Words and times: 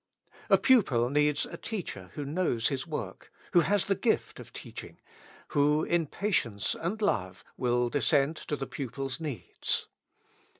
A 0.49 0.57
pupil 0.57 1.11
needs 1.11 1.45
a 1.45 1.57
teacher 1.57 2.09
who 2.15 2.25
knows 2.25 2.69
his 2.69 2.87
work, 2.87 3.31
who 3.53 3.59
has 3.59 3.85
the 3.85 3.93
gift 3.93 4.39
of 4.39 4.51
teaching, 4.51 4.99
who 5.49 5.83
in 5.83 6.07
patience 6.07 6.73
and 6.73 6.99
love 6.99 7.43
will 7.55 7.87
descend 7.87 8.35
to 8.47 8.55
the 8.55 8.65
pupil's 8.65 9.19
needs. 9.19 9.89